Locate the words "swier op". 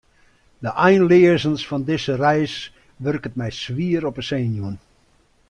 3.61-4.15